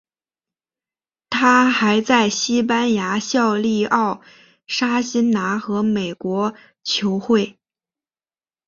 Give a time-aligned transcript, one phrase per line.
[1.29, 4.23] 他还在西班牙效力奥
[4.65, 7.59] 沙辛拿和美国球会。